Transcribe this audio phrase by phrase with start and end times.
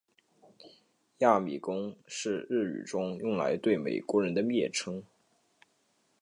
[1.19, 5.03] 亚米公是日语中用来对美国人的蔑称。